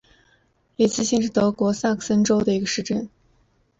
[0.77, 3.07] 里茨兴是德国萨克森州的一个市镇。